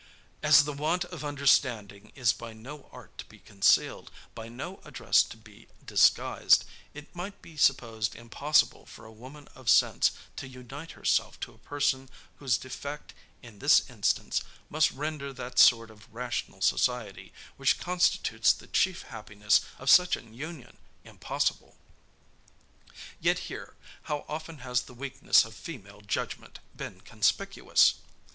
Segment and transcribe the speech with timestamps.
[0.41, 5.21] "As the want of understanding is by no art to be concealed, by no address
[5.21, 10.93] to be disguised, it might be supposed impossible for a woman of sense to unite
[10.93, 14.41] herself to a person whose defect, in this instance,
[14.71, 20.33] must render that sort of rational society, which constitutes the chief happiness of such an
[20.33, 21.77] union, impossible.
[23.19, 23.75] Yet here,
[24.05, 27.93] how often has the weakness of female judgment been conspicuous!